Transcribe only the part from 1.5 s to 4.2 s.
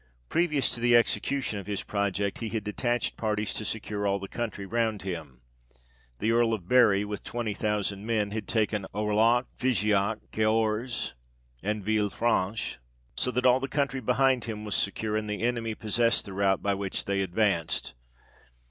of his project, he had detached parties to secure all